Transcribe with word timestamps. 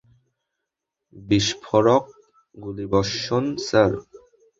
বিস্ফোরক 1.15 2.05
গুলিবর্ষণ, 2.57 3.43
স্যার। 3.67 3.91